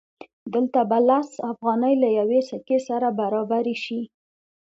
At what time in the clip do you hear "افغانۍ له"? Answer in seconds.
1.51-2.09